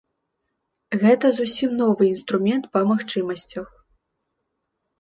[1.03, 3.67] Гэта зусім новы інструмент па магчымасцях.